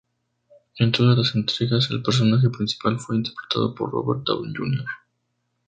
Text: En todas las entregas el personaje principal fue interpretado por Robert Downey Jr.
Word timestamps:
En 0.79 0.91
todas 0.91 1.15
las 1.15 1.35
entregas 1.35 1.91
el 1.91 2.01
personaje 2.01 2.49
principal 2.49 2.99
fue 2.99 3.17
interpretado 3.17 3.75
por 3.75 3.91
Robert 3.91 4.23
Downey 4.25 4.51
Jr. 4.51 4.85